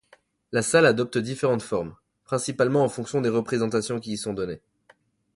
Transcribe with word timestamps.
La 0.51 0.63
salle 0.63 0.87
adopte 0.87 1.19
différentes 1.19 1.61
formes 1.61 1.95
principalement 2.23 2.83
en 2.83 2.89
fonction 2.89 3.21
des 3.21 3.29
représentations 3.29 3.99
qui 3.99 4.13
y 4.13 4.17
sont 4.17 4.33
données. 4.33 4.59